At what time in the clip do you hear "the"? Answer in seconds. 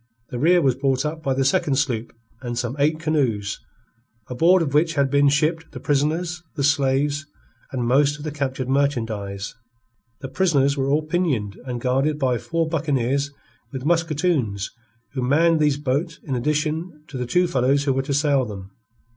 0.31-0.39, 1.35-1.45, 5.73-5.79, 6.55-6.63, 8.23-8.31, 10.21-10.27, 17.15-17.27